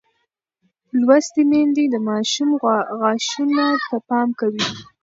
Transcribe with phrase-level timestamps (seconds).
[0.99, 2.49] لوستې میندې د ماشوم
[2.99, 4.65] غاښونو ته پام کوي.